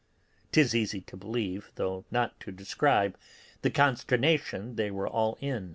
[0.51, 3.15] 'Tis easy to believe, though not to describe,
[3.61, 5.69] the consternation they were all in.